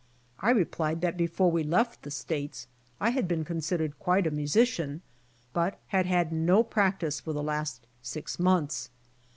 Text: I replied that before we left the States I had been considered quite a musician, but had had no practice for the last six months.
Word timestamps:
I 0.39 0.49
replied 0.49 1.01
that 1.01 1.15
before 1.15 1.51
we 1.51 1.63
left 1.63 2.01
the 2.01 2.09
States 2.09 2.65
I 2.99 3.11
had 3.11 3.27
been 3.27 3.45
considered 3.45 3.99
quite 3.99 4.25
a 4.25 4.31
musician, 4.31 5.03
but 5.53 5.79
had 5.89 6.07
had 6.07 6.33
no 6.33 6.63
practice 6.63 7.19
for 7.19 7.33
the 7.33 7.43
last 7.43 7.85
six 8.01 8.39
months. 8.39 8.89